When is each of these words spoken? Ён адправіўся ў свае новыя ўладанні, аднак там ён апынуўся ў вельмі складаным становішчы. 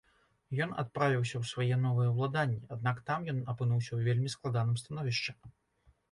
Ён 0.65 0.69
адправіўся 0.83 1.33
ў 1.41 1.49
свае 1.49 1.75
новыя 1.81 2.13
ўладанні, 2.15 2.57
аднак 2.75 3.01
там 3.09 3.27
ён 3.33 3.37
апынуўся 3.53 3.89
ў 3.97 4.07
вельмі 4.07 4.31
складаным 4.35 4.81
становішчы. 4.85 5.37